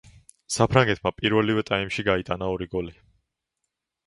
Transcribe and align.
საფრანგეთმა 0.53 1.11
პირველივე 1.17 1.65
ტაიმში 1.69 2.07
გაიტანა 2.09 2.49
ორი 2.55 2.69
გოლი. 2.73 2.97